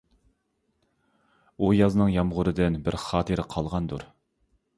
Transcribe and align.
ئۇ 1.59 1.69
يازنىڭ 1.81 2.15
يامغۇرىدىن، 2.15 2.79
بىر 2.89 2.99
خاتىرە 3.05 3.47
قالغاندۇر. 3.55 4.09